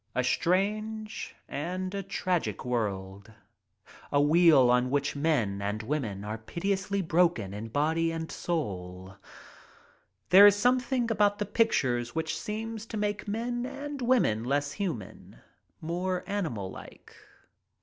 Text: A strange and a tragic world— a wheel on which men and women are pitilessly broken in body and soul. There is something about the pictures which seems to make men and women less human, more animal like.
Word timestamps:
A 0.15 0.23
strange 0.23 1.35
and 1.47 1.93
a 1.93 2.01
tragic 2.01 2.65
world— 2.65 3.31
a 4.11 4.19
wheel 4.19 4.71
on 4.71 4.89
which 4.89 5.15
men 5.15 5.61
and 5.61 5.83
women 5.83 6.23
are 6.23 6.39
pitilessly 6.39 7.03
broken 7.03 7.53
in 7.53 7.67
body 7.67 8.11
and 8.11 8.31
soul. 8.31 9.17
There 10.31 10.47
is 10.47 10.55
something 10.55 11.11
about 11.11 11.37
the 11.37 11.45
pictures 11.45 12.15
which 12.15 12.35
seems 12.35 12.87
to 12.87 12.97
make 12.97 13.27
men 13.27 13.63
and 13.67 14.01
women 14.01 14.43
less 14.43 14.71
human, 14.71 15.37
more 15.81 16.23
animal 16.25 16.71
like. 16.71 17.13